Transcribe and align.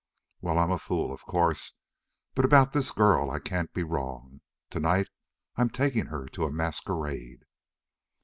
Well, 0.41 0.57
I'm 0.57 0.71
a 0.71 0.79
fool, 0.79 1.13
of 1.13 1.23
course, 1.27 1.73
but 2.33 2.43
about 2.43 2.71
this 2.71 2.89
girl 2.89 3.29
I 3.29 3.37
can't 3.37 3.71
be 3.71 3.83
wrong. 3.83 4.41
Tonight 4.71 5.09
I'm 5.57 5.69
taking 5.69 6.07
her 6.07 6.25
to 6.29 6.45
a 6.45 6.51
masquerade." 6.51 7.43